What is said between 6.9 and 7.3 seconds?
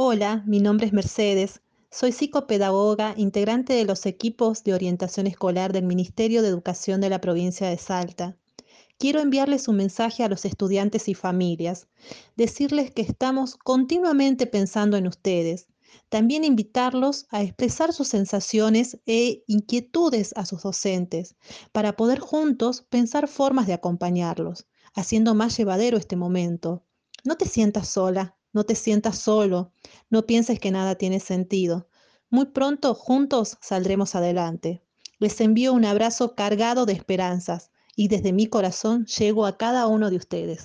de la